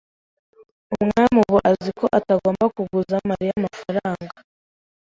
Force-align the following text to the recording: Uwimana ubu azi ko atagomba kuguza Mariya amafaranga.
Uwimana 0.91 1.35
ubu 1.43 1.57
azi 1.69 1.91
ko 1.99 2.05
atagomba 2.19 2.65
kuguza 2.75 3.15
Mariya 3.29 3.53
amafaranga. 3.59 4.35